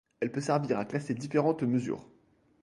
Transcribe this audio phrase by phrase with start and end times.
[0.19, 2.09] Elle peut servir à classer différentes mesures.